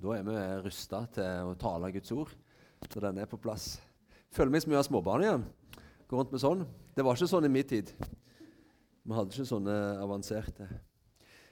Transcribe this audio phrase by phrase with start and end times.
[0.00, 2.30] Da er vi rusta til å tale Guds ord
[2.88, 3.74] Så den er på plass.
[4.32, 5.42] Føler meg som vi har småbarn igjen.
[6.08, 6.62] Går rundt med sånn.
[6.96, 7.90] Det var ikke sånn i min tid.
[9.04, 10.68] Vi hadde ikke sånne avanserte.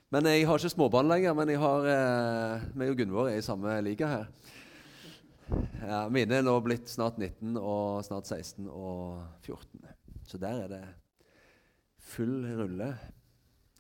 [0.09, 1.37] Men jeg har ikke småbarn lenger.
[1.37, 4.27] Men jeg har, eh, meg og Gunvor er i samme liga her.
[5.83, 9.85] Ja, mine er nå blitt snart 19 og snart 16 og 14.
[10.25, 10.83] Så der er det
[11.99, 12.95] full rulle.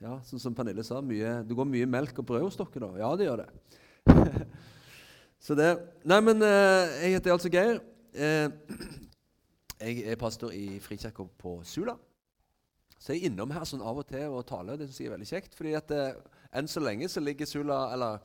[0.05, 2.97] Ja, sånn som Pernille sa, mye, det går mye melk og brød hos dere da?
[3.01, 3.51] Ja, det gjør det.
[5.45, 5.69] Så det
[6.09, 7.79] Nei, men eh, jeg heter altså Geir.
[8.13, 8.49] Eh,
[9.79, 11.95] jeg er pastor i Frikirka på Sula.
[12.99, 14.79] Så jeg er innom her sånn av og til og taler.
[14.79, 15.55] Det synes jeg er veldig kjekt.
[15.55, 16.19] fordi at eh,
[16.59, 18.25] enn så lenge så ligger Sula, eller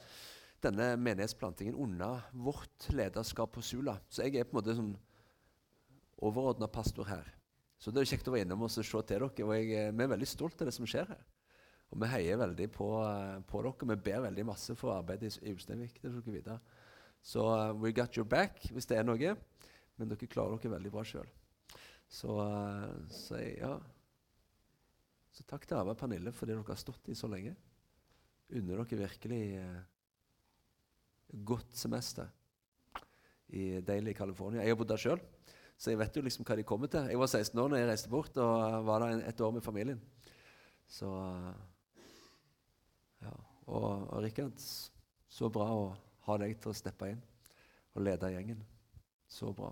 [0.64, 3.98] denne menighetsplantingen under vårt lederskap på Sula.
[4.10, 4.94] Så jeg er på en måte sånn
[6.24, 7.28] overordna pastor her.
[7.78, 9.28] Så det er kjekt å være innom og se til dere.
[9.28, 11.24] og jeg, Vi er veldig stolt av det som skjer her.
[11.94, 12.88] Og vi heier veldig på,
[13.46, 13.88] på dere.
[13.94, 16.00] Vi ber veldig masse for arbeidet i Ulsteinvik.
[17.24, 19.36] Så uh, we got your back hvis det er noe.
[19.98, 21.28] Men dere klarer dere veldig bra sjøl.
[22.10, 23.76] Så, uh, så, ja.
[25.32, 27.54] så takk til Ava og Pernille for det dere har stått i så lenge.
[28.54, 29.84] Unner dere virkelig uh,
[31.46, 32.32] godt semester
[33.54, 34.64] i deilig California.
[34.66, 35.22] Jeg har bodd der sjøl,
[35.78, 37.06] så jeg vet jo liksom hva de kommer til.
[37.14, 40.02] Jeg var 16 år da jeg reiste bort og var der et år med familien.
[40.90, 41.14] Så
[43.24, 43.34] ja.
[43.64, 44.60] Og, og Rikard,
[45.32, 45.86] så bra å
[46.28, 47.22] ha deg til å steppe inn
[47.94, 48.60] og lede gjengen.
[49.30, 49.72] Så bra.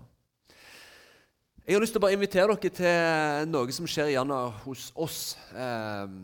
[1.62, 5.20] Jeg har lyst til å bare invitere dere til noe som skjer gjerne hos oss.
[5.54, 6.16] Eh,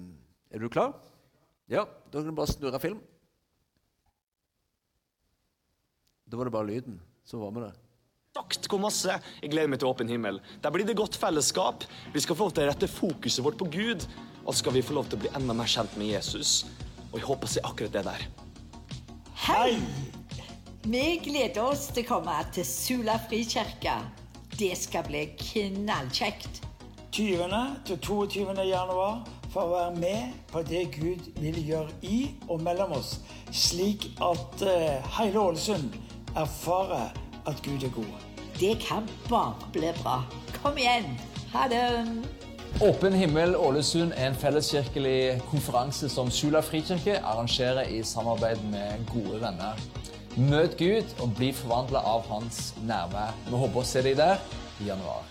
[0.51, 0.97] er du klar?
[1.71, 2.99] Ja, da kan du bare snurre film.
[6.29, 6.99] Da var det bare lyden.
[7.25, 7.77] Så var vi der.
[8.37, 9.15] Sagt hvor masse.
[9.43, 10.43] Jeg gleder meg til åpen himmel.
[10.63, 11.87] Der blir det godt fellesskap.
[12.15, 14.05] Vi skal få lov til å rette fokuset vårt på Gud.
[14.45, 16.65] Og skal vi få lov til å bli enda mer kjent med Jesus.
[17.13, 18.29] Og jeg håper å se akkurat det der.
[19.49, 19.79] Hei!
[20.89, 23.99] Vi gleder oss til å komme til Sula frikirke.
[24.59, 26.63] Det skal bli knallkjekt.
[27.13, 27.53] 20.
[27.89, 28.45] til 22.
[28.69, 29.23] januar
[29.53, 32.19] for å være med på det Gud vil gjøre i
[32.49, 33.17] og mellom oss,
[33.51, 35.97] slik at uh, hele Ålesund
[36.37, 37.09] erfarer
[37.49, 38.27] at Gud er god.
[38.61, 40.21] Det kan bare bli bra.
[40.61, 41.17] Kom igjen.
[41.55, 42.38] Ha det.
[42.79, 49.41] Åpen himmel Ålesund er en felleskirkelig konferanse som Sula frikirke arrangerer i samarbeid med gode
[49.43, 49.81] venner.
[50.39, 53.33] Møt Gud og bli forvandla av hans nærvær.
[53.49, 54.39] Vi håper å se deg der
[54.79, 55.27] i januar.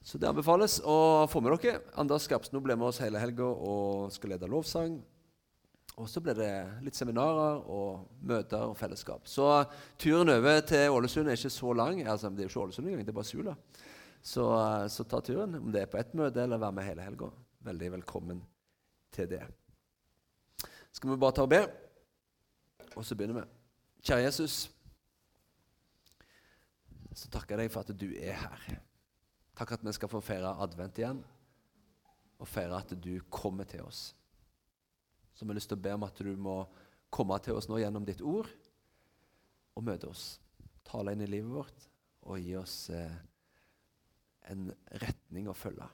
[0.00, 1.82] Så det anbefales å få med dere.
[2.00, 4.96] Anders Skapsno ble med oss hele helga og skal lede lovsang.
[6.00, 6.54] Og så blir det
[6.86, 9.28] litt seminarer og møter og fellesskap.
[9.28, 9.66] Så
[10.00, 12.00] turen over til Ålesund er ikke så lang.
[12.08, 13.54] Altså, det er jo ikke Ålesund engang, det er bare Sula.
[14.26, 14.44] Så,
[14.90, 17.28] så ta turen, om det er på ett møte eller være med hele helga.
[17.66, 18.40] Veldig velkommen
[19.14, 19.44] til det.
[20.90, 21.60] Skal vi bare ta og be,
[22.96, 23.44] og så begynner vi.
[24.02, 24.56] Kjære Jesus,
[27.14, 28.80] så takker jeg deg for at du er her.
[29.56, 31.22] Takk at vi skal få feire advent igjen,
[32.42, 34.08] og feire at du kommer til oss.
[35.36, 36.56] Så vi har lyst til å be om at du må
[37.14, 38.50] komme til oss nå gjennom ditt ord
[39.76, 40.28] og møte oss.
[40.82, 41.88] Tale inn i livet vårt
[42.26, 43.16] og gi oss eh,
[44.52, 44.70] en
[45.02, 45.86] retning å følge.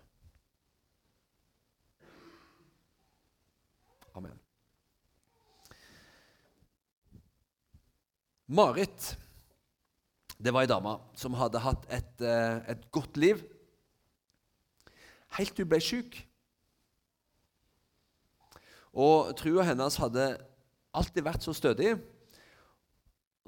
[4.19, 4.39] Amen.
[8.53, 9.15] Marit
[10.43, 13.41] det var ei dame som hadde hatt et, eh, et godt liv
[15.39, 16.19] helt til hun ble syk.
[18.93, 20.27] Og trua hennes hadde
[20.93, 21.95] alltid vært så stødig.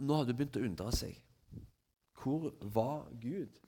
[0.00, 1.18] Nå hadde hun begynt å undre seg.
[2.22, 3.60] Hvor var Gud?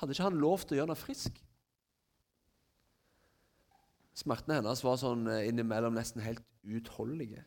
[0.00, 1.40] Hadde ikke han lov til å gjøre henne frisk?
[4.16, 7.44] Smertene hennes var sånn eh, innimellom nesten helt uutholdelige.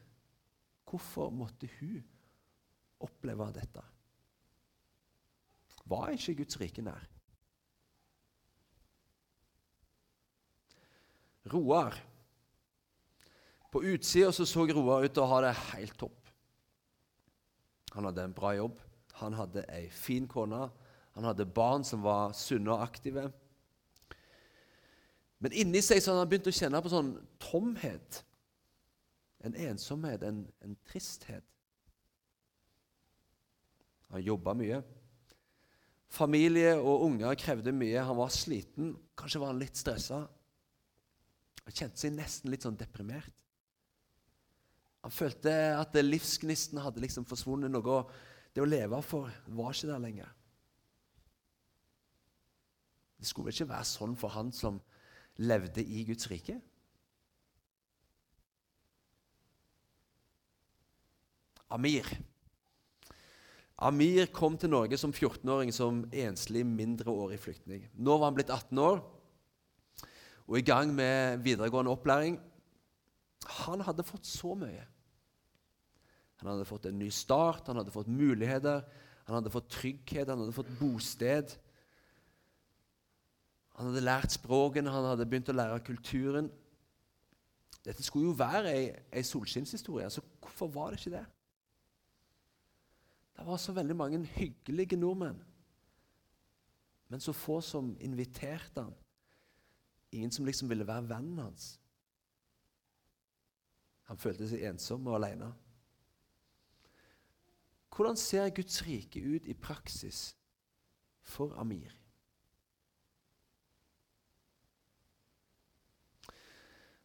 [0.90, 2.03] Hvorfor måtte hun
[3.03, 3.81] oppleve dette?
[5.90, 7.09] Var ikke Guds rike nær?
[11.52, 11.97] Roar.
[13.74, 16.30] På utsida så, så Roar ut til å ha det helt topp.
[17.98, 18.77] Han hadde en bra jobb,
[19.19, 20.68] han hadde ei fin kone,
[21.13, 23.27] han hadde barn som var sunne og aktive.
[25.44, 28.21] Men inni seg så hadde han begynt å kjenne på sånn tomhet.
[29.44, 31.45] En ensomhet, en, en tristhet.
[34.13, 34.80] Han jobba mye.
[36.13, 38.06] Familie og unger krevde mye.
[38.07, 38.94] Han var sliten.
[39.19, 40.24] Kanskje var han litt stressa.
[41.63, 43.33] Han kjente seg nesten litt sånn deprimert.
[45.04, 47.74] Han følte at livsgnisten hadde liksom forsvunnet.
[47.74, 48.06] Noe
[48.54, 50.31] det å leve for var ikke der lenger.
[53.24, 54.81] Det skulle vel ikke være sånn for han som
[55.40, 56.58] levde i Guds rike?
[61.72, 62.10] Amir.
[63.80, 67.88] Amir kom til Norge som 14-åring som enslig mindreårig flyktning.
[67.96, 69.00] Nå var han blitt 18 år
[70.44, 72.36] og i gang med videregående opplæring.
[73.64, 74.84] Han hadde fått så mye.
[76.44, 78.84] Han hadde fått en ny start, han hadde fått muligheter,
[79.24, 81.56] han hadde fått trygghet, han hadde fått bosted.
[83.74, 86.50] Han hadde lært språkene, han hadde begynt å lære kulturen.
[87.84, 91.25] Dette skulle jo være ei, ei solskinnshistorie, så hvorfor var det ikke det?
[93.34, 95.40] Det var så veldig mange hyggelige nordmenn,
[97.10, 98.94] men så få som inviterte han.
[100.14, 101.74] Ingen som liksom ville være vennen hans.
[104.08, 105.50] Han følte seg ensom og alene.
[107.94, 110.36] Hvordan ser Guds rike ut i praksis
[111.22, 112.02] for Amir?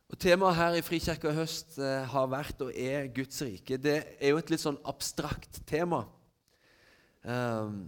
[0.08, 3.76] Og Temaet her i Frikirka høst eh, har vært og er Guds rike.
[3.76, 6.06] Det er jo et litt sånn abstrakt tema.
[7.28, 7.82] Um,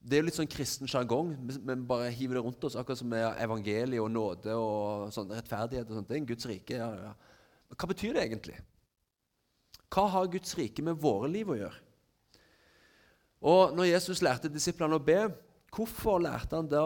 [0.00, 1.32] det er jo litt sånn kristen sjargong.
[1.50, 5.90] Vi bare hiver det rundt oss, akkurat som med evangeliet og nåde og sånn, rettferdighet.
[5.90, 6.08] og sånt.
[6.08, 7.12] Det er en Guds rike, ja, ja.
[7.70, 8.56] Men hva betyr det egentlig?
[9.90, 11.86] Hva har Guds rike med våre liv å gjøre?
[13.50, 15.18] Og når Jesus lærte disiplene å be,
[15.74, 16.84] hvorfor lærte han da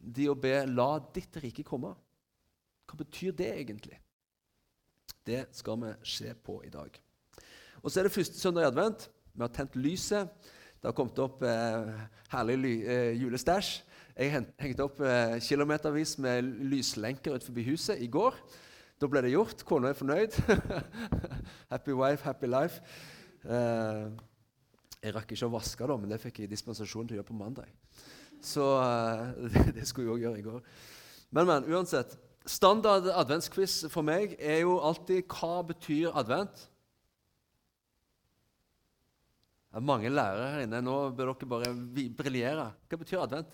[0.00, 1.96] de å be 'La ditt rike komme'?
[2.90, 4.00] Hva betyr det egentlig?
[5.26, 6.90] Det skal vi se på i dag.
[7.82, 9.10] Og Så er det første søndag i advent.
[9.34, 10.28] Vi har tent lyset.
[10.80, 11.92] Det har kommet opp eh,
[12.32, 13.82] herlig ly, eh, julestæsj.
[14.16, 18.34] Jeg hengte opp eh, kilometervis med lyslenker utenfor huset i går.
[19.00, 19.62] Da ble det gjort.
[19.64, 20.34] Kona er fornøyd.
[21.72, 22.82] happy wife, happy life.
[23.44, 24.08] Eh,
[25.00, 27.38] jeg rakk ikke å vaske, da, men det fikk jeg dispensasjon til å gjøre på
[27.38, 27.70] mandag.
[28.44, 30.66] Så eh, det skulle jeg òg gjøre i går.
[31.30, 32.18] Men, men uansett.
[32.48, 36.66] Standard adventsquiz for meg er jo alltid hva betyr advent?
[39.70, 40.80] Det er mange lærere her inne.
[40.82, 41.74] Nå bør dere bare
[42.16, 42.70] briljere.
[42.88, 43.52] Hva betyr advent?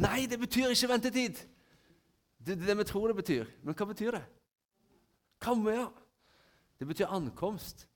[0.00, 1.38] Nei, det betyr ikke ventetid!
[2.40, 3.48] Det er det vi tror det betyr.
[3.62, 4.24] Men hva betyr det?
[5.40, 5.86] Kom med!
[6.80, 7.86] Det betyr ankomst.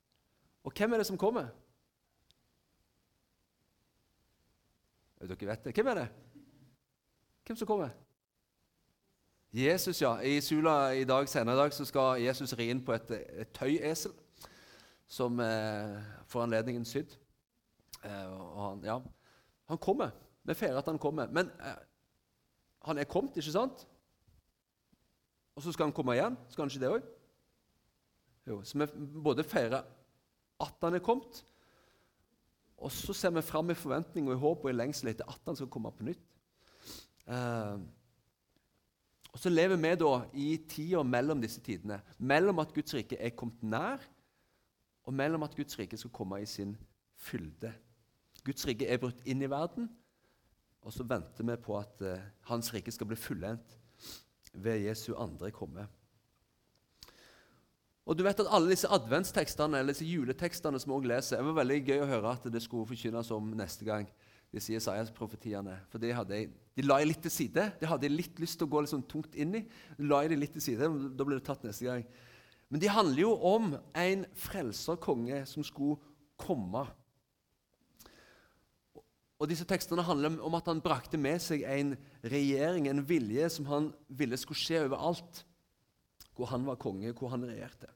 [0.65, 1.51] Og hvem er det som kommer?
[5.21, 5.75] Dere vet det.
[5.75, 6.09] Hvem er det?
[7.47, 7.93] Hvem som kommer?
[9.55, 10.17] Jesus, ja.
[10.21, 13.53] I Sula i dag, senere i dag så skal Jesus ri inn på et, et
[13.55, 14.11] tøyesel
[15.07, 17.15] som eh, får anledningen sydd.
[18.03, 18.99] Eh, og han, ja,
[19.71, 20.11] han kommer.
[20.43, 21.31] Vi feirer at han kommer.
[21.31, 21.79] Men eh,
[22.89, 23.87] han er kommet, ikke sant?
[25.55, 26.35] Og så skal han komme igjen.
[26.51, 27.11] Skal han ikke det òg?
[28.51, 28.91] Jo, så vi
[29.23, 29.87] både feirer
[30.67, 31.45] at han er kommet,
[32.77, 35.47] og så ser vi fram i forventning og i håp og i lengsel etter at
[35.47, 36.27] han skal komme på nytt.
[37.31, 37.79] Eh,
[39.35, 41.99] og Så lever vi da i tida mellom disse tidene.
[42.19, 43.99] Mellom at Guds rike er kommet nær,
[45.05, 46.77] og mellom at Guds rike skal komme i sin
[47.19, 47.73] fylde.
[48.47, 49.89] Guds rike er brutt inn i verden,
[50.85, 53.75] og så venter vi på at uh, Hans rike skal bli fullendt
[54.55, 55.89] ved Jesu andre komme.
[58.05, 61.49] Og du vet at Alle disse adventstekstene eller disse juletekstene som vi også leser, det
[61.49, 64.07] var veldig gøy å høre at det skulle forkynnes om neste gang
[64.55, 65.77] disse Jesajas-profetiene.
[65.91, 66.41] For de, hadde,
[66.77, 67.67] de la jeg litt til side.
[67.81, 69.65] Det hadde jeg litt lyst til å gå litt sånn tungt inn i.
[70.07, 72.05] La jeg det litt til side, Da ble det tatt neste gang.
[72.73, 76.01] Men de handler jo om en frelserkonge som skulle
[76.41, 76.87] komme.
[79.43, 83.69] Og disse tekstene handler om at han brakte med seg en regjering, en vilje, som
[83.69, 85.45] han ville skulle skje overalt.
[86.35, 87.91] Hvor han var konge, hvor han regjerte.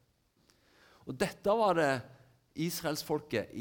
[1.09, 1.93] Og Dette var det
[2.59, 3.53] israelsfolket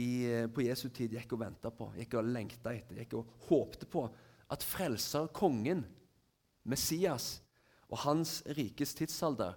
[0.54, 4.08] på Jesu tid gikk og venta på, gikk og lengta etter, gikk og håpte på
[4.54, 5.84] at frelser, kongen,
[6.68, 7.38] Messias
[7.88, 9.56] og hans rikes tidsalder,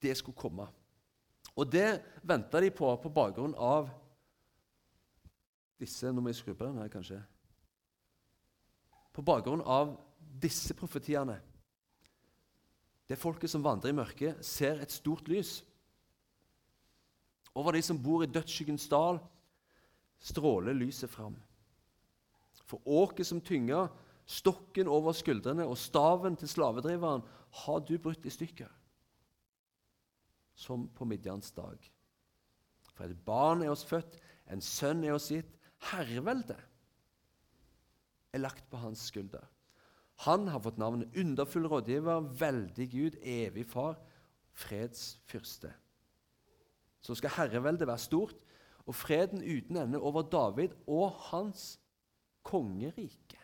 [0.00, 0.68] det skulle komme.
[1.58, 3.90] Og det venta de på på bakgrunn av
[5.78, 7.20] disse Nå må jeg skru på den her, kanskje.
[9.14, 11.38] På bakgrunn av disse profetiene.
[13.08, 15.60] Det folket som vandrer i mørket, ser et stort lys.
[17.58, 19.18] Over de som bor i dødsskyggens dal,
[20.22, 21.34] stråler lyset fram.
[22.68, 23.88] For åket som tynger,
[24.28, 27.24] stokken over skuldrene og staven til slavedriveren
[27.64, 28.68] har du brutt i stykker,
[30.58, 31.78] som på Midjans dag.
[32.92, 34.18] For et barn er oss født,
[34.52, 35.50] en sønn er oss gitt.
[35.90, 36.58] Herreveldet
[38.34, 39.44] er lagt på hans skulder.
[40.26, 43.98] Han har fått navnet Underfull rådgiver, veldig Gud, evig far,
[44.58, 45.70] freds fyrste
[47.00, 48.36] så skal herreveldet være stort,
[48.88, 51.80] og freden uten ende over David og hans
[52.42, 53.38] kongerike.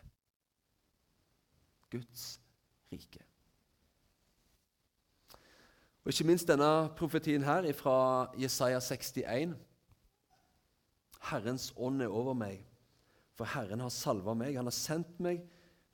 [1.90, 2.40] Guds
[2.92, 3.20] rike.
[6.04, 7.96] Og ikke minst denne profetien her fra
[8.40, 9.54] Jesaja 61.
[11.30, 12.61] Herrens ånd er over meg,
[13.37, 14.56] for Herren har salva meg.
[14.56, 15.40] Han har sendt meg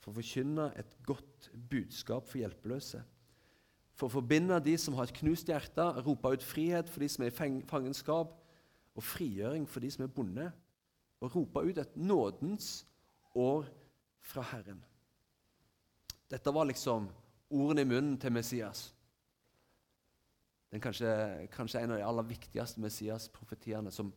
[0.01, 3.03] for å forkynne et godt budskap for hjelpeløse.
[4.01, 7.25] For å forbinde de som har et knust hjerte, rope ut frihet for de som
[7.27, 8.31] er i fangenskap,
[8.97, 10.47] og frigjøring for de som er bonde,
[11.21, 12.87] og rope ut et nådens
[13.37, 13.67] år
[14.25, 14.81] fra Herren.
[16.33, 17.11] Dette var liksom
[17.53, 18.87] ordene i munnen til Messias.
[20.73, 21.11] Den kanskje,
[21.53, 24.15] kanskje en av de aller viktigste Messias-profetiene som,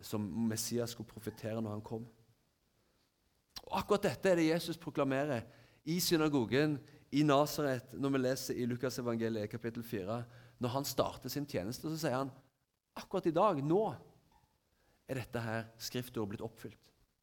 [0.00, 2.08] som Messias skulle profetere når han kom.
[3.66, 5.44] Og Akkurat dette er det Jesus proklamerer
[5.84, 6.78] i synagogen
[7.10, 10.20] i Nasaret når vi leser i Lukasevangeliet kapittel 4.
[10.60, 12.30] Når han starter sin tjeneste, så sier han
[12.98, 13.82] akkurat i dag, nå,
[15.10, 16.78] er dette her skriftordet blitt oppfylt.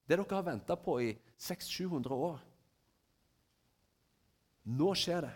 [0.08, 2.40] Det dere har venta på i 600-700 år.
[4.68, 5.34] Nå skjer det.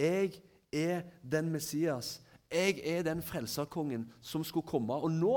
[0.00, 0.40] Jeg
[0.72, 2.18] er den Messias.
[2.50, 4.96] Jeg er den frelserkongen som skulle komme.
[4.96, 5.34] Og nå,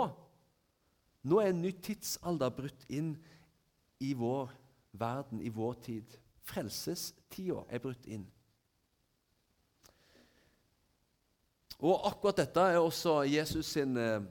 [1.24, 3.13] nå er en ny tidsalder brutt inn
[4.03, 4.51] i vår
[5.00, 6.18] verden, i vår tid.
[6.43, 8.25] Frelsestida er brutt inn.
[11.83, 14.21] Og akkurat dette er også Jesus sin, eh,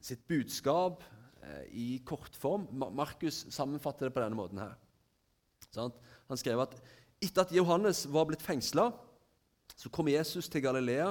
[0.00, 1.02] sitt budskap
[1.42, 2.68] eh, i kortform.
[2.72, 4.76] Markus sammenfatter det på denne måten her.
[6.28, 6.78] Han skrev at
[7.20, 8.90] etter at Johannes var blitt fengsla,
[9.76, 11.10] så kom Jesus til Galilea,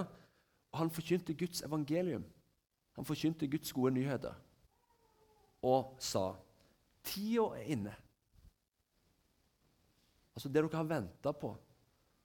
[0.72, 2.26] og han forkynte Guds evangelium.
[2.96, 4.34] Han forkynte Guds gode nyheter
[5.62, 6.32] og sa
[7.06, 7.94] tida er inne.
[10.38, 11.50] Altså det dere har venta på,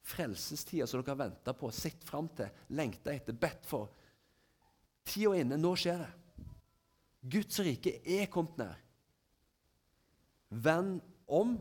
[0.05, 3.89] frelsestida som dere har venta på, sett fram til, lengta etter, bedt for.
[5.09, 5.57] Tida er inne.
[5.57, 6.11] Nå skjer det.
[7.33, 8.83] Guds rike er kommet nær.
[10.53, 11.55] Vend om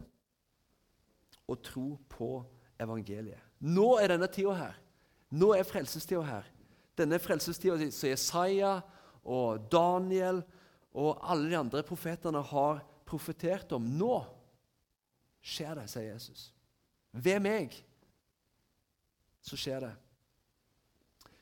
[1.48, 2.34] og tro på
[2.82, 3.40] evangeliet.
[3.64, 4.76] Nå er denne tida her.
[5.32, 6.52] Nå er frelsestida her.
[7.00, 8.74] Denne frelsestida som Jesaja
[9.24, 10.44] og Daniel
[10.92, 13.88] og alle de andre profetene har profetert om.
[13.96, 14.18] Nå
[15.42, 16.50] skjer det, sier Jesus.
[17.12, 17.76] Ved meg
[19.42, 19.92] så skjer det.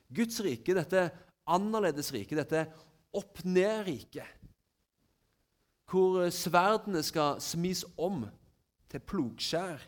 [0.10, 1.10] Guds rike, dette
[1.50, 2.66] annerledes rike, dette
[3.14, 4.38] opp-ned-riket,
[5.90, 8.24] hvor sverdene skal smis om
[8.90, 9.82] til plogskjær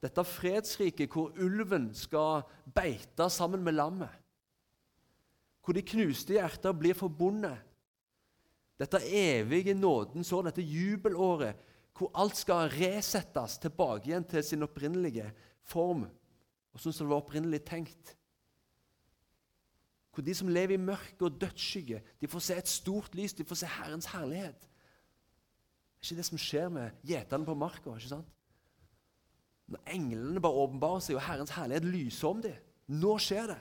[0.00, 4.12] dette fredsriket hvor ulven skal beite sammen med lammet.
[5.60, 7.58] Hvor de knuste hjerter blir forbundet.
[8.80, 11.58] Dette evige nådens år, dette jubelåret,
[12.00, 15.26] hvor alt skal resettes tilbake igjen til sin opprinnelige
[15.68, 16.06] form,
[16.72, 18.14] og sånn som det var opprinnelig tenkt.
[20.14, 23.44] Hvor de som lever i mørke og dødsskygge, de får se et stort lys, de
[23.44, 24.64] får se Herrens herlighet.
[24.64, 27.92] Det er ikke det som skjer med gjeterne på marka.
[27.92, 28.32] ikke sant?
[29.70, 32.56] Når englene bare åpenbarer seg, og Herrens herlighet lyser om dem.
[32.90, 33.60] Nå skjer det.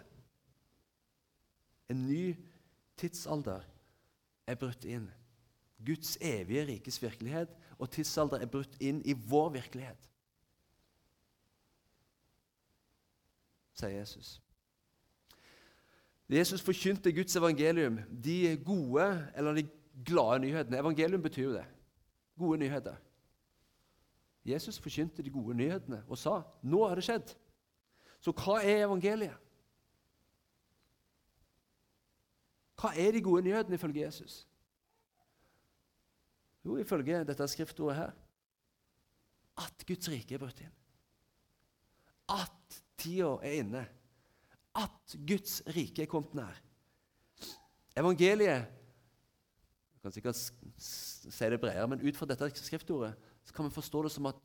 [1.91, 2.23] En ny
[2.97, 3.67] tidsalder
[4.47, 5.09] er brutt inn.
[5.85, 10.09] Guds evige rikes virkelighet og tidsalder er brutt inn i vår virkelighet.
[13.79, 14.37] Sier Jesus.
[16.29, 19.69] Jesus forkynte Guds evangelium, de gode eller de
[20.05, 20.77] glade nyhetene.
[20.77, 21.65] Evangelium betyr jo det.
[22.37, 22.95] Gode nyheter.
[24.45, 27.33] Jesus forkynte de gode nyhetene og sa nå har det skjedd.
[28.19, 29.35] Så hva er evangeliet?
[32.79, 34.43] Hva er de gode nyhetene ifølge Jesus?
[36.65, 38.17] Jo, ifølge dette skriftordet her
[39.59, 40.75] at Guds rike er brutt inn.
[42.31, 43.85] At tida er inne.
[44.77, 46.59] At Guds rike er kommet nær.
[47.97, 48.67] Evangeliet
[49.99, 53.11] Jeg kan sikkert si det bredere, men ut fra dette skriftordet
[53.43, 54.37] så kan vi forstå det som at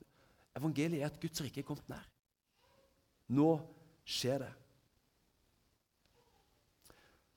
[0.59, 2.09] evangeliet er at Guds rike er kommet nær.
[3.30, 3.52] Nå
[4.04, 4.50] skjer det.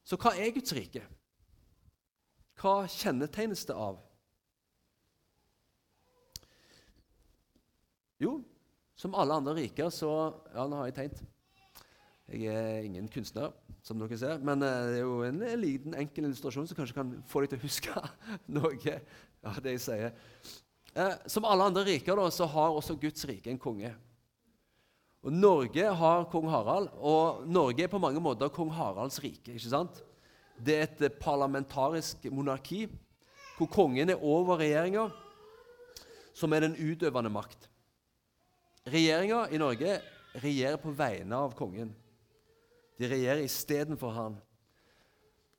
[0.08, 1.04] Så hva er Guds rike?
[2.58, 4.00] Hva kjennetegnes det av?
[8.22, 8.40] Jo,
[8.98, 10.12] som alle andre riker, så
[10.54, 11.26] Ja, nå har jeg tegnet.
[12.28, 16.26] Jeg er ingen kunstner, som dere ser, men eh, det er jo en liten, enkel
[16.28, 18.02] illustrasjon som kanskje kan få deg til å huske
[18.58, 18.96] noe
[19.48, 20.18] av det jeg sier.
[20.92, 23.94] Eh, som alle andre riker da, så har også Guds rike en konge.
[25.24, 29.54] Og Norge har kong Harald, og Norge er på mange måter kong Haralds rike.
[29.54, 30.02] ikke sant?
[30.58, 32.88] Det er et parlamentarisk monarki
[33.58, 35.08] hvor kongen er over regjeringa,
[36.36, 37.67] som er den utøvende makt.
[38.88, 39.98] Regjeringa i Norge
[40.40, 41.92] regjerer på vegne av kongen.
[42.98, 44.38] De regjerer istedenfor han.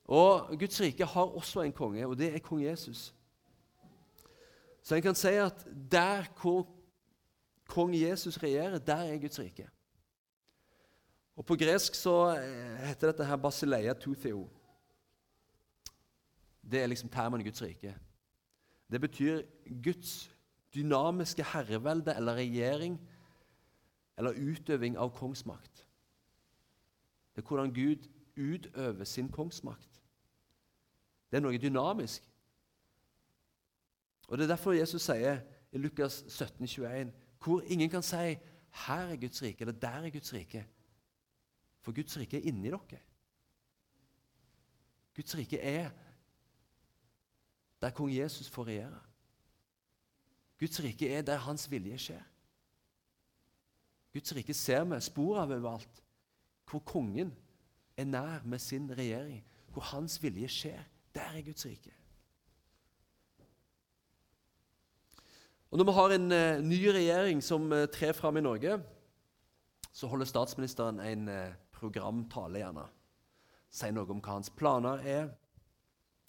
[0.09, 3.11] Og Guds rike har også en konge, og det er kong Jesus.
[4.83, 6.65] Så en kan si at der hvor
[7.69, 9.69] kong Jesus regjerer, der er Guds rike.
[11.37, 14.49] Og På gresk så eh, heter dette her basileia toutheo.
[16.63, 17.95] Det er liksom termen Guds rike.
[18.91, 19.43] Det betyr
[19.85, 20.31] Guds
[20.75, 22.99] dynamiske herrevelde eller regjering
[24.19, 25.85] eller utøving av kongsmakt.
[27.37, 30.03] Det er hvordan Gud utøver sin kongsmakt.
[31.31, 32.25] Det er noe dynamisk.
[34.29, 35.41] Og Det er derfor Jesus sier
[35.73, 37.13] i Lukas 17, 21,
[37.45, 38.17] hvor ingen kan si
[38.71, 40.65] 'Her er Guds rike', eller 'Der er Guds rike'.
[41.81, 42.99] For Guds rike er inni dere.
[45.17, 45.91] Guds rike er
[47.81, 49.01] der kong Jesus får regjere.
[50.59, 52.23] Guds rike er der hans vilje skjer.
[54.19, 56.03] Guds rike ser vi spor av overalt,
[56.67, 57.31] hvor kongen
[57.99, 60.81] er nær med sin regjering, hvor hans vilje skjer.
[61.15, 61.95] Der er Guds rike.
[65.71, 68.79] Og Når vi har en uh, ny regjering som uh, trer fram i Norge,
[69.93, 72.87] så holder statsministeren en uh, programtale, gjerne.
[73.71, 75.29] Sier noe om hva hans planer er,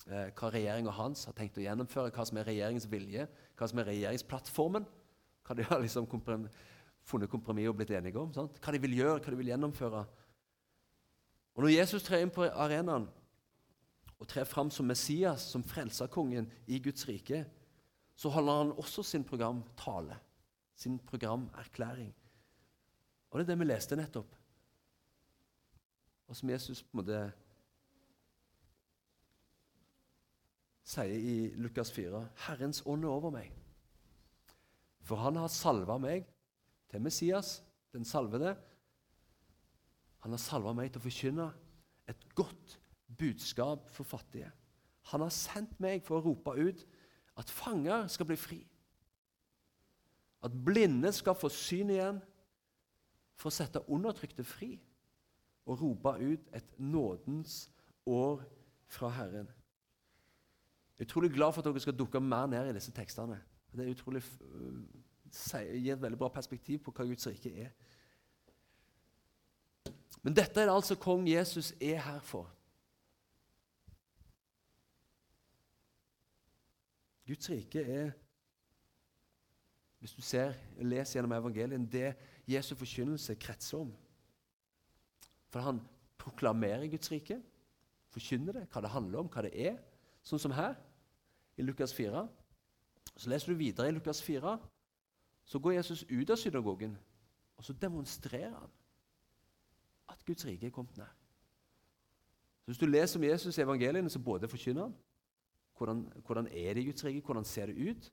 [0.09, 3.87] hva regjeringa hans har tenkt å gjennomføre, hva som er regjeringens vilje, hva som er
[3.91, 4.87] regjeringsplattformen,
[5.47, 6.47] hva de har liksom komprom
[7.07, 8.33] funnet kompromiss og blitt enige om.
[8.33, 8.59] Sant?
[8.61, 10.03] Hva de vil gjøre, hva de vil gjennomføre.
[11.55, 13.07] Og Når Jesus trer inn på arenaen
[14.19, 17.45] og trer fram som Messias, som frelserkongen i Guds rike,
[18.19, 20.17] så holder han også sin programtale,
[20.75, 22.13] sin programerklæring.
[23.29, 24.35] Og det er det vi leste nettopp,
[26.27, 27.19] og som Jesus på en måte
[30.89, 33.53] sier i Lukas 4.: Herrens ånd er over meg.
[35.05, 36.27] For han har salva meg
[36.89, 37.59] til Messias,
[37.93, 38.55] den salvede.
[40.19, 41.49] Han har salva meg til å forkynne
[42.09, 42.79] et godt
[43.19, 44.51] budskap for fattige.
[45.11, 46.83] Han har sendt meg for å rope ut
[47.39, 48.59] at fanger skal bli fri.
[50.43, 52.19] At blinde skal få syn igjen,
[53.39, 54.73] for å sette undertrykte fri.
[55.69, 57.69] Og rope ut et nådens
[58.09, 58.43] år
[58.89, 59.47] fra Herren.
[60.97, 63.37] Jeg er utrolig glad for at dere skal dukke mer ned i disse tekstene.
[63.71, 64.23] Det er utrolig,
[65.31, 67.73] gir et veldig bra perspektiv på hva Guds rike er.
[70.21, 72.49] Men dette er det altså kong Jesus er her for.
[77.29, 78.11] Guds rike er
[79.99, 82.13] hvis du ser, leser gjennom evangelien, det
[82.47, 83.89] Jesu forkynnelse kretser om.
[85.51, 85.81] For han
[86.17, 87.41] proklamerer Guds rike,
[88.13, 89.75] forkynner det, hva det handler om, hva det er.
[90.23, 90.77] Sånn som her,
[91.59, 92.23] i Lukas 4.
[93.11, 94.55] Så leser du videre i Lukas 4.
[95.49, 96.93] Så går Jesus ut av synagogen,
[97.57, 98.69] og så demonstrerer han
[100.09, 101.09] at Guds rike er kommet nær.
[102.61, 104.95] Så Hvis du leser om Jesus i evangeliene, så både forkynner han,
[105.77, 107.25] hvordan, hvordan er det i Guds rike?
[107.25, 108.11] Hvordan ser det ut?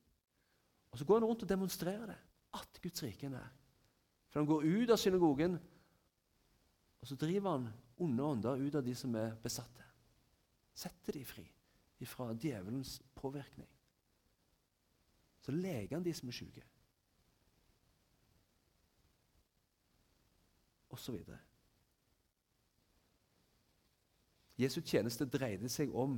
[0.90, 2.16] Og Så går han rundt og demonstrerer det.
[2.54, 3.52] At Guds rike er nær.
[4.28, 5.58] For Han går ut av synagogen,
[7.00, 7.68] og så driver han
[7.98, 9.84] onde ånder ut av de som er besatte.
[10.74, 11.44] Setter de fri
[12.04, 13.68] fra djevelens påvirkning.
[15.40, 16.64] Så leger han de som er syke.
[21.04, 21.38] Videre.
[24.56, 26.16] Jesu tjeneste dreide seg om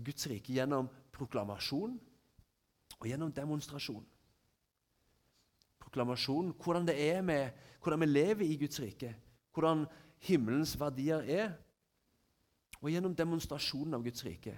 [0.00, 1.98] Guds rike gjennom proklamasjon
[2.96, 4.04] og gjennom demonstrasjon.
[5.80, 7.50] Proklamasjon, hvordan det er med,
[7.82, 9.12] hvordan vi lever i Guds rike,
[9.52, 9.84] hvordan
[10.24, 11.52] himmelens verdier er.
[12.80, 14.54] Og gjennom demonstrasjonen av Guds rike.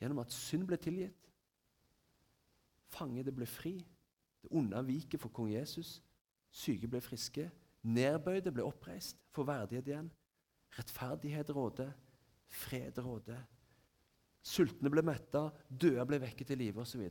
[0.00, 1.28] Gjennom at synd ble tilgitt,
[2.90, 3.76] fangede ble fri,
[4.42, 6.00] det onde viket for kong Jesus,
[6.50, 7.44] syke ble friske,
[7.82, 10.10] nedbøyde ble oppreist, for verdighet igjen,
[10.76, 11.92] rettferdighet råder,
[12.50, 13.40] fred råder,
[14.40, 17.02] Sultne ble metta, døde ble vekket til live osv.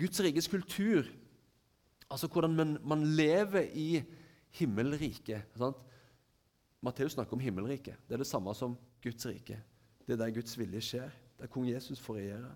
[0.00, 1.08] Guds rikes kultur,
[2.08, 4.02] altså hvordan man, man lever i
[4.56, 5.52] himmelriket
[6.82, 7.94] Matteus snakker om himmelriket.
[8.08, 8.72] Det er det samme som
[9.04, 9.60] Guds rike.
[10.02, 12.48] Det er der Guds vilje skjer, der kong Jesus får regjere.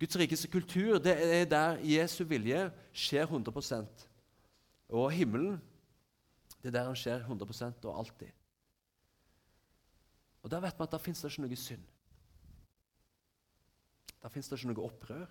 [0.00, 4.06] Guds rikes kultur det er der Jesu vilje skjer 100%
[4.88, 5.60] Og himmelen
[6.64, 8.30] det er der han skjer 100% og alltid.
[10.42, 11.82] Og Da vet vi at da fins det ikke noe synd.
[14.22, 15.26] Da fins det ikke noe opprør.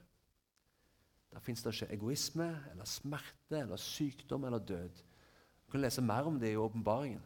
[1.34, 5.02] Da fins det ikke egoisme eller smerte eller sykdom eller død.
[5.66, 7.22] Du kan lese mer om det i Åpenbaringen,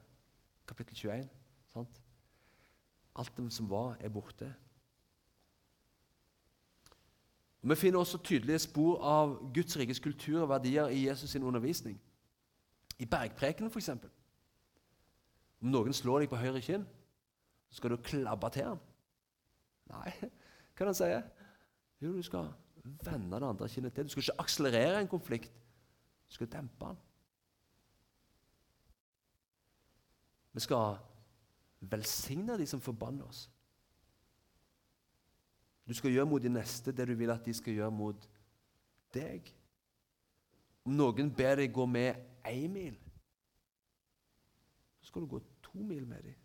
[0.67, 1.27] kapittel 21.
[1.73, 2.01] Sant?
[3.15, 4.53] Alt det som var, er borte.
[7.67, 11.97] Vi finner også tydelige spor av Guds rikes kultur og verdier i Jesus' sin undervisning.
[12.99, 13.89] I bergprekenen, f.eks.
[15.61, 16.85] Om noen slår deg på høyre kinn,
[17.69, 18.79] så skal du klabbe til ham.
[19.91, 21.27] Nei, hva er det han sier?
[22.03, 22.51] Jo, du skal
[23.03, 24.07] vende det andre kinnet til.
[24.07, 25.51] Du skal ikke akselerere en konflikt.
[26.29, 27.03] Du skal dempe den.
[30.53, 30.97] Vi skal
[31.79, 33.47] velsigne de som forbanner oss.
[35.87, 38.27] Du skal gjøre mot de neste det du vil at de skal gjøre mot
[39.15, 39.47] deg.
[40.87, 42.97] Om noen ber deg gå med én mil,
[44.99, 46.35] så skal du gå to mil med dem,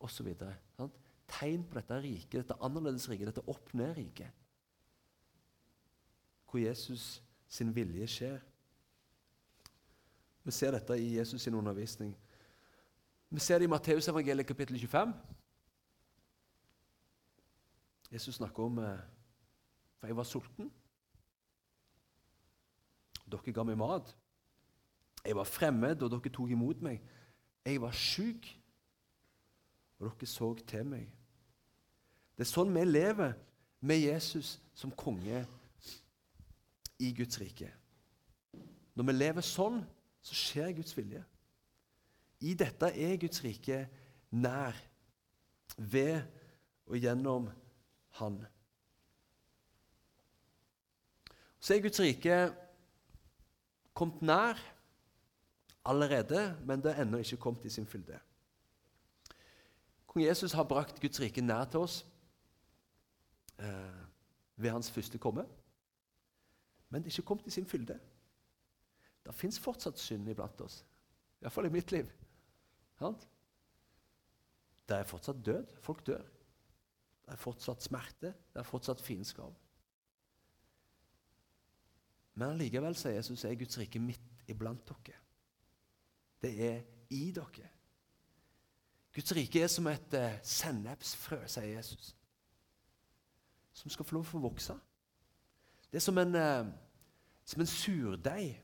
[0.00, 0.28] osv.
[1.30, 4.36] Tegn på dette riket, dette annerledes riket, dette opp-ned-riket.
[6.50, 8.40] Hvor Jesus sin vilje skjer.
[10.44, 12.14] Vi ser dette i Jesus sin undervisning.
[13.30, 15.12] Vi ser det i Matteusevangeliet kapittel 25.
[18.10, 18.98] Jesus snakker om eh,
[20.00, 20.70] For jeg var sulten.
[23.30, 24.14] Dere ga meg mat.
[25.24, 27.02] Jeg var fremmed, og dere tok imot meg.
[27.66, 28.48] Jeg var sjuk,
[29.98, 31.06] og dere så til meg.
[32.34, 33.34] Det er sånn vi lever
[33.84, 35.44] med Jesus som konge
[37.00, 37.68] i Guds rike.
[38.96, 39.82] Når vi lever sånn,
[40.24, 41.20] så skjer Guds vilje.
[42.40, 43.84] I dette er Guds rike
[44.32, 44.76] nær,
[45.76, 46.24] ved
[46.90, 47.46] og gjennom
[48.18, 48.40] Han.
[51.60, 52.36] Så er Guds rike
[53.94, 54.60] kommet nær
[55.84, 58.18] allerede, men det er ennå ikke kommet i sin fylde.
[60.06, 62.00] Kong Jesus har brakt Guds rike nær til oss
[63.58, 64.00] eh,
[64.56, 65.44] ved hans første komme,
[66.88, 68.00] men det er ikke kommet i sin fylde.
[69.26, 70.80] Det fins fortsatt synd iblant oss,
[71.42, 72.08] iallfall i mitt liv.
[74.88, 75.76] Det er fortsatt død.
[75.80, 76.24] Folk dør.
[77.30, 78.32] Det er fortsatt smerte.
[78.50, 79.54] Det er fortsatt fiendskap.
[82.34, 85.14] Men allikevel, sier Jesus, er Guds rike midt iblant dere.
[86.42, 86.80] Det er
[87.14, 87.68] i dere.
[89.14, 92.10] Guds rike er som et uh, sennepsfrø, sier Jesus,
[93.78, 94.74] som skal få lov til å vokse.
[95.86, 96.66] Det er som en, uh,
[97.46, 98.58] som en surdeig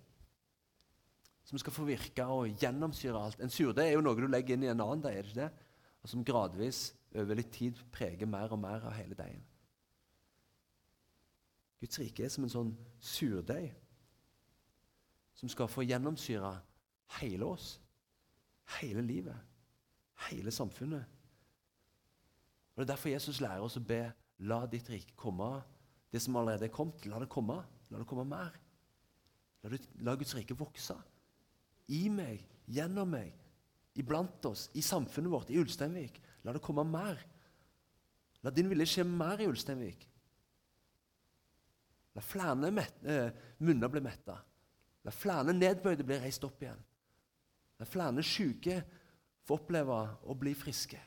[1.47, 3.39] som skal få virke og gjennomsyre alt.
[3.39, 5.45] En surdeig er jo noe du legger inn i en annen deig, er det ikke
[5.45, 5.67] det?
[6.03, 9.45] Og som gradvis over litt tid preger mer og mer av hele deigen.
[11.81, 13.75] Guds rike er som en sånn surdeig
[15.37, 16.55] som skal få gjennomsyre
[17.21, 17.77] hele oss,
[18.79, 19.37] hele livet,
[20.31, 21.05] hele samfunnet.
[22.75, 24.03] Og Det er derfor Jesus lærer oss å be
[24.49, 25.51] la ditt rike komme.
[26.13, 27.61] Det som allerede er kommet, la det komme.
[27.91, 28.57] La det komme mer.
[29.63, 30.97] La, det, la Guds rike vokse
[31.93, 33.35] i meg, gjennom meg,
[33.99, 36.19] iblant oss, i samfunnet vårt, i Ulsteinvik.
[36.47, 37.19] La det komme mer.
[38.47, 40.07] La din vilje skje mer i Ulsteinvik.
[42.15, 42.71] La flere
[43.03, 44.37] eh, munner bli metta.
[45.05, 46.79] La flere nedbøyde bli reist opp igjen.
[47.77, 48.79] La flere syke
[49.47, 51.01] få oppleve å bli friske.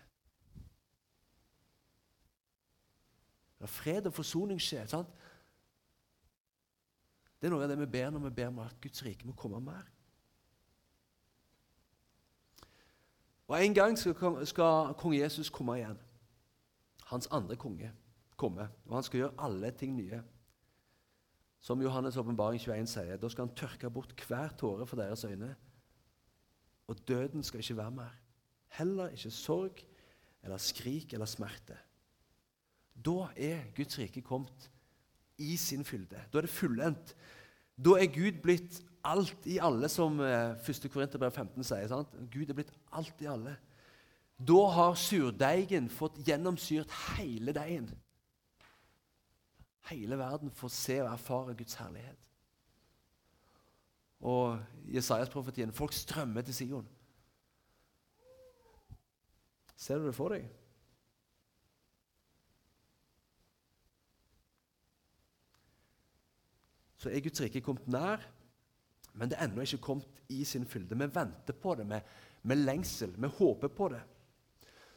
[3.60, 4.86] La fred og forsoning skje.
[4.88, 5.10] sant?
[7.40, 9.36] Det er noe av det vi ber når vi ber om at Guds rike må
[9.40, 9.88] komme mer.
[13.50, 15.98] Og En gang skal, skal kong Jesus komme igjen.
[17.10, 17.92] Hans andre konge
[18.38, 18.70] komme.
[18.86, 20.22] Og han skal gjøre alle ting nye.
[21.60, 25.56] Som Johannes' åpenbaring 21 sier, da skal han tørke bort hver tåre for deres øyne.
[26.88, 28.14] Og døden skal ikke være mer.
[28.78, 29.82] Heller ikke sorg
[30.44, 31.76] eller skrik eller smerte.
[33.06, 34.70] Da er Guds rike kommet
[35.38, 36.22] i sin fylde.
[36.34, 37.16] Da er det fullendt.
[37.86, 40.86] Da er Gud blitt alt i alle, som 1.
[40.86, 41.88] Eh, Korinterbrev 15 sier.
[41.88, 42.16] Sant?
[42.32, 43.56] Gud er blitt alt i alle.
[44.40, 47.90] Da har surdeigen fått gjennomsyrt hele deigen.
[49.90, 52.18] Hele verden får se og erfare Guds herlighet.
[54.20, 54.60] Og
[54.94, 56.88] Jesajas-profetien folk strømmer til Sion.
[59.80, 60.48] Ser du det for deg?
[67.00, 68.26] Så er Guds rike kommet nær.
[69.14, 70.96] Men det er ennå ikke kommet i sin fylde.
[70.96, 72.02] Vi venter på det med,
[72.42, 73.14] med lengsel.
[73.18, 74.02] Vi håper på det.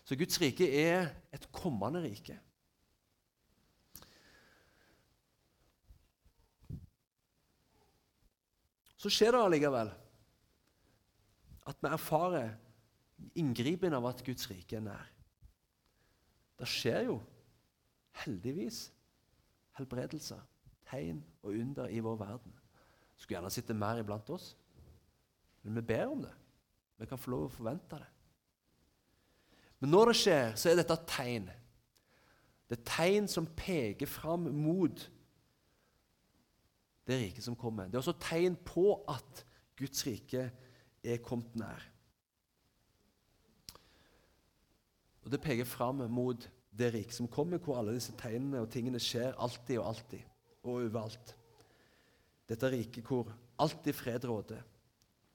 [0.04, 2.38] Så Guds rike er et kommende rike.
[9.02, 9.90] Så skjer det allikevel
[11.66, 12.52] at vi erfarer
[13.38, 15.08] inngripen av at Guds rike er nær.
[16.58, 17.16] Det skjer jo
[18.22, 18.84] heldigvis
[19.78, 20.42] helbredelser,
[20.90, 22.54] tegn og under i vår verden.
[23.16, 24.52] Skulle gjerne sitte mer iblant oss.
[25.62, 26.32] Men vi ber om det.
[27.02, 28.08] Vi kan få lov å forvente det.
[29.82, 31.48] Men når det skjer, så er dette et tegn.
[32.70, 35.02] Det er tegn som peker fram mot
[37.10, 37.90] det riket som kommer.
[37.90, 39.42] Det er også tegn på at
[39.76, 40.46] Guds rike
[41.02, 41.88] er kommet nær.
[45.22, 49.02] Og Det peker fram mot det riket som kommer, hvor alle disse tegnene og tingene
[49.02, 50.22] skjer alltid og alltid
[50.62, 51.34] og overalt.
[52.48, 54.62] Dette riket hvor alltid fred råder,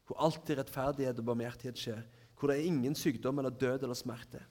[0.08, 2.06] hvor alltid rettferdighet og barmhjertighet skjer.
[2.38, 4.44] hvor det er ingen sykdom eller død eller smerte.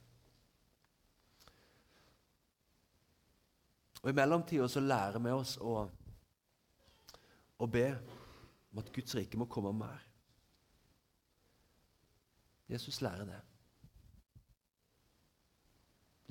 [4.03, 5.89] Og I mellomtida så lærer vi oss å,
[7.59, 7.87] å be
[8.73, 10.03] om at Guds rike må komme mer.
[12.69, 13.41] Jesus lærer det.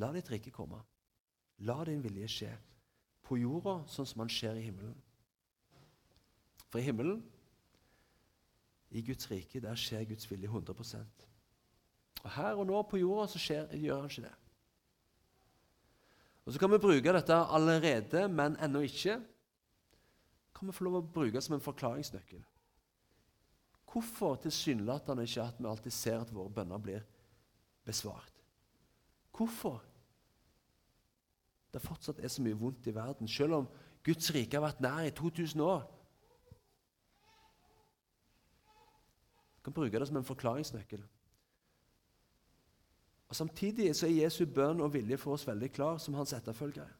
[0.03, 0.81] La ditt rike komme.
[1.63, 2.51] La din vilje skje
[3.25, 4.97] på jorda sånn som han skjer i himmelen.
[6.67, 7.23] For i himmelen,
[8.91, 11.25] i Guds rike, der skjer Guds vilje 100%
[12.23, 14.33] Og Her og nå på jorda så skjer, gjør han ikke det.
[16.45, 19.19] Og Så kan vi bruke dette allerede, men ennå ikke.
[20.55, 22.43] Kan vi få lov å bruke som en forklaringsnøkkel.
[23.95, 27.03] Hvorfor tilsynelatende ikke at vi alltid ser at våre bønner blir
[27.85, 28.33] besvart?
[29.35, 29.81] Hvorfor
[31.73, 33.67] det fortsatt er så mye vondt i verden, selv om
[34.05, 35.83] Guds rike har vært nær i 2000 år?
[39.65, 41.01] Kan bruke det som en forklaringsnøkkel.
[43.25, 46.91] Og Samtidig så er Jesu bønn og vilje for oss veldig klar som hans etterfølgere.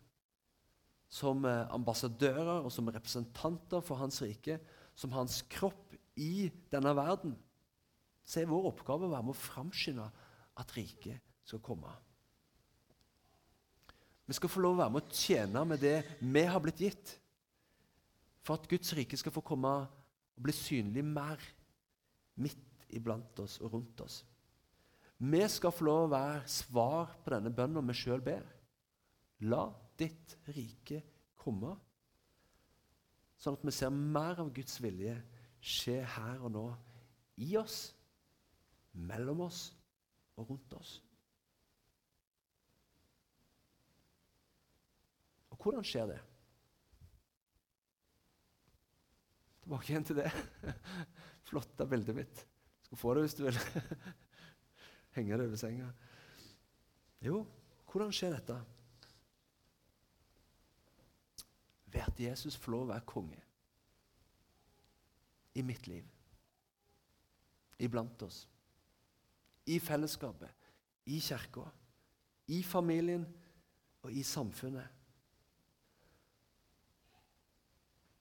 [1.13, 4.58] Som eh, ambassadører og som representanter for hans rike,
[4.97, 7.36] som hans kropp i denne verden,
[8.25, 10.08] så er vår oppgave å være med å framskynde
[10.58, 11.91] at riket skal komme.
[14.25, 17.12] Vi skal få lov å være med å tjene med det vi har blitt gitt,
[18.41, 21.41] for at Guds rike skal få komme og bli synlig mer
[22.41, 24.24] midt iblant oss og rundt oss.
[25.17, 28.43] Vi skal få lov å være svar på denne bønnen vi sjøl ber.
[29.48, 29.63] La
[30.00, 31.02] ditt rike
[31.39, 31.76] komme,
[33.39, 35.15] sånn at vi ser mer av Guds vilje
[35.65, 36.65] skje her og nå,
[37.41, 37.89] i oss,
[38.95, 39.67] mellom oss
[40.36, 40.93] og rundt oss.
[45.52, 46.21] Og hvordan skjer det?
[49.65, 50.30] Tilbake igjen til det
[51.56, 52.46] flotte bildet mitt.
[52.84, 53.60] Du skal få det hvis du vil.
[55.15, 55.89] henge det over senga.
[57.24, 57.46] Jo,
[57.91, 58.58] hvordan skjer dette?
[61.86, 63.39] Ved at Jesus får lov å være konge
[65.56, 66.04] i mitt liv,
[67.80, 68.41] iblant oss,
[69.72, 70.52] i fellesskapet,
[71.08, 71.63] i kirka,
[72.52, 73.24] i familien
[74.04, 74.91] og i samfunnet.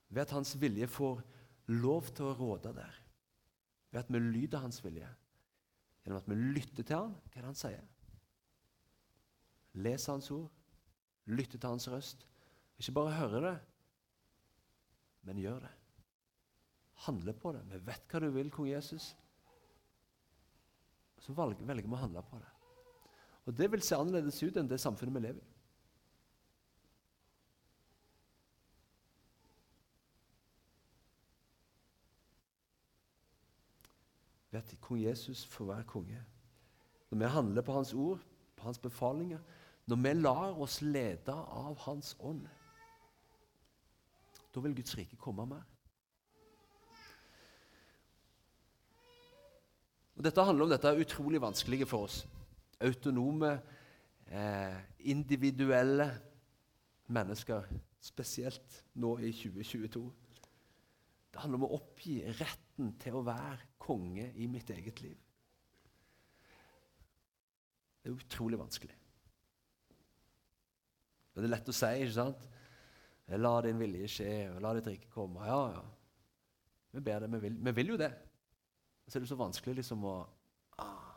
[0.07, 1.19] Ved at hans vilje får
[1.75, 3.04] lov til å råde der.
[3.95, 5.07] Ved at vi lyder hans vilje.
[6.03, 7.85] Gjennom at vi lytter til han, hva er det han sier?
[9.85, 10.49] Leser hans ord,
[11.31, 12.25] lytter til hans røst.
[12.75, 13.53] Ikke bare hører det,
[15.23, 15.71] men gjør det.
[17.07, 17.63] Handler på det.
[17.71, 19.13] Vi vet hva du vil, kong Jesus.
[21.23, 22.51] Så velger, vi å handle på det.
[23.47, 25.54] Og Det vil se annerledes ut enn det samfunnet vi lever i.
[34.55, 36.23] ved at kong Jesus får være konge.
[37.09, 38.19] Når vi handler på hans ord,
[38.55, 39.39] på hans befalinger,
[39.85, 42.47] når vi lar oss lede av Hans ånd,
[44.55, 45.65] da vil Guds rike komme mer.
[50.15, 52.21] Og Dette handler om dette utrolig vanskelige for oss.
[52.81, 53.61] Autonome,
[54.27, 56.21] eh, individuelle
[57.07, 57.67] mennesker.
[57.99, 60.13] Spesielt nå i 2022.
[61.33, 62.21] Det handler om å oppgi
[62.75, 65.17] retten til å være konge i mitt eget liv.
[68.03, 68.95] Det er utrolig vanskelig.
[71.33, 72.47] Og det er lett å si, ikke sant?
[73.27, 75.45] La din vilje skje, og la ditt rike komme.
[75.45, 75.83] Ja, ja.
[76.91, 78.11] Vi ber det, vi vil, vi vil jo det.
[79.07, 80.15] Så er det så vanskelig liksom å
[80.79, 81.11] ah,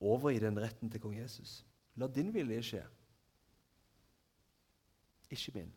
[0.00, 1.64] Overgi den retten til kong Jesus.
[1.96, 2.82] La din vilje skje,
[5.32, 5.70] ikke min.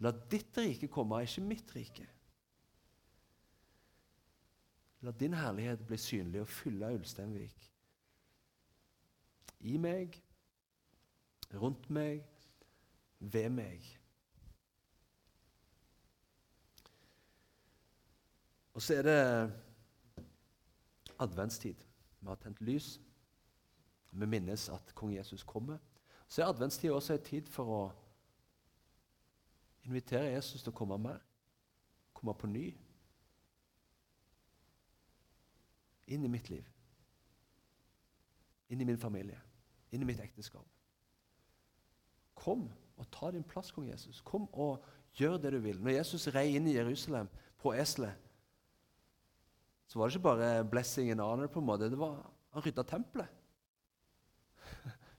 [0.00, 2.06] La ditt rike komme, ikke mitt rike.
[5.02, 7.68] La din herlighet bli synlig og fylle Ulsteinvik.
[9.60, 10.18] I meg,
[11.54, 12.22] rundt meg,
[13.18, 13.86] ved meg.
[18.74, 19.52] Og så er det
[21.18, 21.74] adventstid.
[22.20, 23.00] Vi har tent lys.
[24.10, 25.78] Vi minnes at kong Jesus kommer.
[26.28, 27.82] Så er adventstid også en tid for å
[29.84, 31.22] invitere Jesus til å komme mer,
[32.14, 32.68] komme på ny.
[36.08, 36.64] inn i mitt liv.
[38.72, 39.40] Inn i min familie.
[39.92, 40.66] Inn i mitt ekteskap.
[42.38, 44.20] Kom og ta din plass, kong Jesus.
[44.26, 44.84] Kom og
[45.18, 45.80] gjør det du vil.
[45.82, 48.14] Når Jesus rei inn i Jerusalem på eselet,
[49.88, 51.46] så var det ikke bare 'blessing and honor'.
[51.46, 51.90] på en måte.
[51.90, 53.28] Det var, Han rydda tempelet.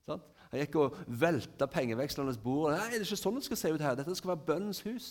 [0.49, 2.71] han gikk og velta pengevekslernes bord.
[2.73, 3.97] Nei, det er ikke sånn det skal se ut her.
[3.99, 5.09] Dette skal være bønnens hus.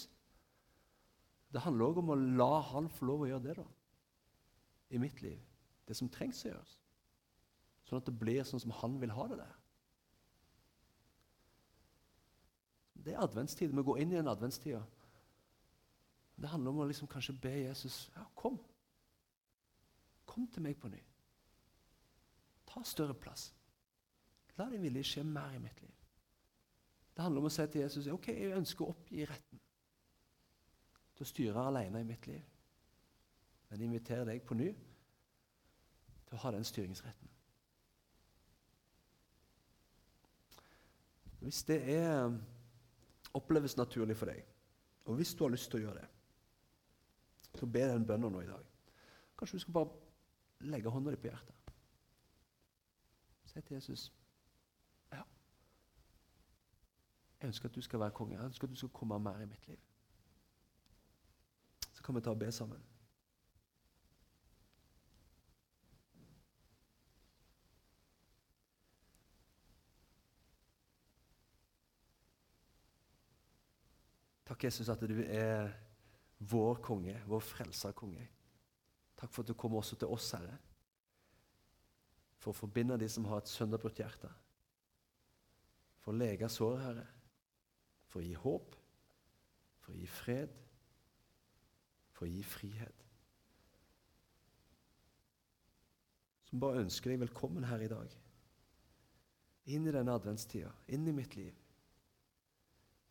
[1.54, 3.56] Det handler òg om å la han få lov å gjøre det.
[3.60, 3.68] da.
[4.90, 5.38] i mitt liv.
[5.86, 6.78] Det som trengs å gjøres.
[7.88, 9.54] Sånn at det blir sånn som han vil ha det der.
[13.04, 13.72] Det er adventstid.
[13.72, 14.80] Vi går inn i en adventstid.
[16.36, 18.58] Det handler om å liksom kanskje be Jesus ja, kom.
[20.28, 21.00] Kom til meg på ny.
[22.68, 23.48] Ta større plass.
[24.58, 25.94] La din vilje skje mer i mitt liv.
[27.14, 29.62] Det handler om å si til Jesus ok, jeg ønsker å oppgi retten
[31.14, 32.44] til å styre alene i mitt liv.
[33.68, 34.68] Men jeg inviterer deg på ny
[36.28, 37.34] til å ha den styringsretten.
[41.38, 42.38] Hvis det er,
[43.34, 44.42] oppleves naturlig for deg,
[45.04, 46.08] og hvis du har lyst til å gjøre det,
[47.58, 48.64] så be den bønnen nå i dag.
[49.38, 51.74] Kanskje du skal bare legge hånda di på hjertet.
[53.48, 54.12] Si til Jesus
[55.12, 55.22] Ja,
[57.40, 58.36] jeg ønsker at du skal være konge.
[58.36, 59.78] Jeg ønsker at du skal komme mer i mitt liv.
[61.92, 62.82] Så kan vi ta og be sammen.
[74.48, 75.68] Takk, Jesus, at du er
[76.38, 78.28] vår konge, vår frelserkonge.
[79.18, 80.56] Takk for at du kommer også til oss, Herre,
[82.38, 84.30] for å forbinde de som har et sønderbrutt hjerte.
[86.00, 87.06] For å lege sår, Herre.
[88.08, 88.76] For å gi håp.
[89.84, 90.56] For å gi fred.
[92.16, 93.04] For å gi frihet.
[96.48, 98.12] Som bare ønsker deg velkommen her i dag.
[99.68, 101.56] Inn i denne adventstida, inn i mitt liv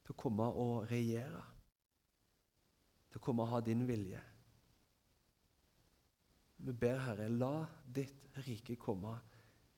[0.07, 1.43] til å komme og regjere.
[3.11, 4.21] Til å komme og ha din vilje.
[6.63, 9.17] Vi ber, Herre, la ditt rike komme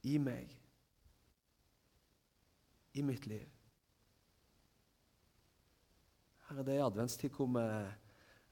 [0.05, 0.53] i meg,
[2.93, 3.58] i mitt liv.
[6.49, 7.63] Herre, det er adventstid hvor vi,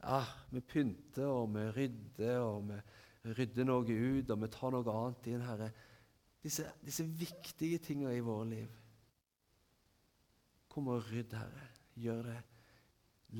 [0.04, 0.22] ja,
[0.54, 5.30] vi pynter og vi rydder, og vi rydder noe ut, og vi tar noe annet
[5.32, 5.72] inn, Herre.
[6.44, 8.76] Disse, disse viktige tingene i våre liv.
[10.70, 11.66] Kom og rydd, Herre.
[11.98, 12.38] Gjør det.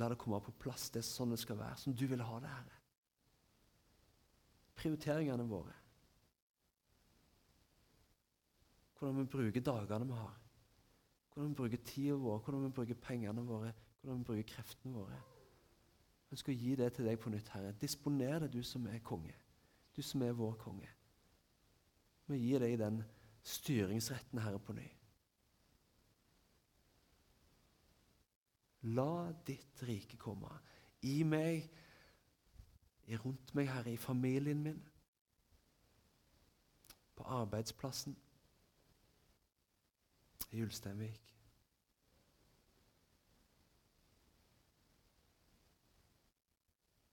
[0.02, 0.90] La det komme på plass.
[0.90, 1.78] Det er sånn det skal være.
[1.80, 2.80] Som du vil ha det, Herre.
[4.78, 5.76] Prioriteringene våre.
[8.98, 10.36] Hvordan vi bruker dagene vi har.
[11.30, 15.18] Hvordan vi bruker tida vår, hvordan vi bruker pengene våre, hvordan vi bruker kreftene våre.
[16.28, 17.76] Jeg ønsker å gi det til deg på nytt, Herre.
[17.82, 19.36] Disponer det, du som er konge.
[19.96, 20.90] Du som er vår konge.
[22.28, 23.02] Vi gir deg den
[23.48, 24.88] styringsretten, Herre, på ny.
[28.98, 30.52] La ditt rike komme
[31.08, 31.66] i meg,
[33.24, 34.84] rundt meg, Herre, i familien min,
[37.18, 38.18] på arbeidsplassen,
[40.52, 41.37] i Ulsteinvik.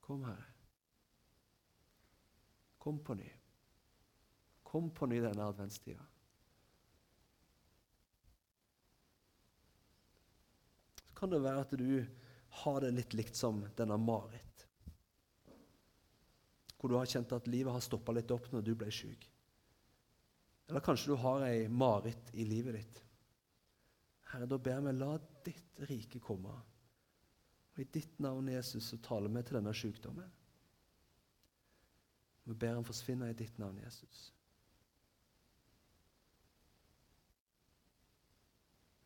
[0.05, 0.51] Kom, Herre.
[2.79, 3.31] Kom på ny.
[4.63, 6.05] Kom på ny denne adventstida.
[11.25, 12.05] kan det være at du
[12.61, 14.67] har det litt likt som denne Marit.
[16.77, 19.25] Hvor du har kjent at livet har stoppa litt opp når du ble syk.
[20.69, 23.01] Eller kanskje du har ei Marit i livet ditt.
[24.35, 25.15] Herre, da ber vi, la
[25.47, 26.53] ditt rike komme.
[27.75, 30.31] Og I ditt navn, Jesus, så taler vi til denne sykdommen.
[32.45, 34.29] Vi ber han forsvinne i ditt navn, Jesus.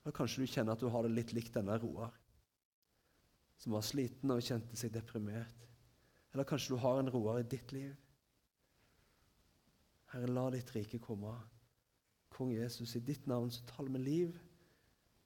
[0.02, 2.12] Eller kanskje du kjenner at du har det litt likt denne Roar,
[3.61, 5.66] som var sliten og kjente seg deprimert.
[6.33, 7.94] Eller kanskje du har en Roar i ditt liv.
[10.12, 11.35] Herre, la ditt rike komme.
[12.33, 14.38] Kong Jesus, i ditt navn så taler vi liv.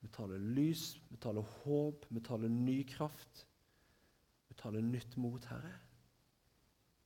[0.02, 3.46] Vi taler lys, vi taler håp, vi taler ny kraft.
[4.48, 5.76] Vi taler nytt mot, Herre,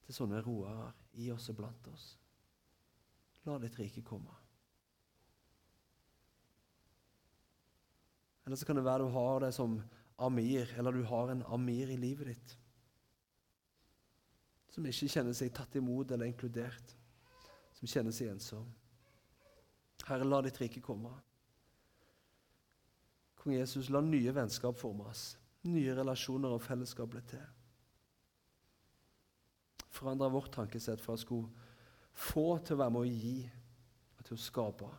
[0.06, 2.09] til sånne roer i oss og blant oss.
[3.46, 4.35] La ditt rike komme.
[8.47, 9.76] Eller så kan det være du har det som
[10.22, 12.57] Amir, eller du har en Amir i livet ditt
[14.76, 16.90] som ikke kjenner seg tatt imot eller inkludert,
[17.78, 18.66] som kjenner seg ensom.
[20.05, 21.14] Herre, la ditt rike komme.
[23.47, 25.20] Kong Jesus, la nye vennskap formes,
[25.70, 27.44] nye relasjoner og fellesskap ble til.
[29.94, 31.53] Forandre vårt tankesett fra å skulle
[32.11, 33.36] få til å være med å gi,
[34.18, 34.90] og til å skape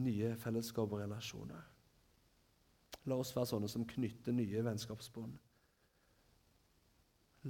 [0.00, 1.68] nye fellesskap og relasjoner.
[3.12, 5.36] La oss være sånne som knytter nye vennskapsbånd.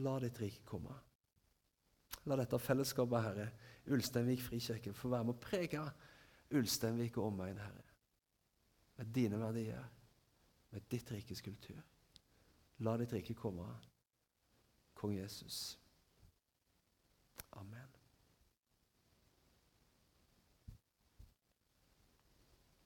[0.03, 0.99] La ditt rike komme.
[2.27, 3.51] La dette fellesskapet, Herre,
[3.95, 5.87] Ulsteinvik frikirke, få være med å prege
[6.59, 7.93] Ulsteinvik og omegn, Herre.
[8.99, 9.93] Med dine verdier,
[10.77, 11.79] med ditt rikes kultur.
[12.85, 13.65] La ditt rike komme,
[14.95, 15.79] Kong Jesus.